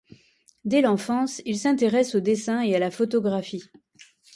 Dès 0.65 0.81
l'enfance, 0.81 1.43
il 1.45 1.59
s'intéresse 1.59 2.15
au 2.15 2.21
dessin 2.21 2.61
et 2.61 2.75
à 2.75 2.79
la 2.79 2.89
photographie. 2.89 3.69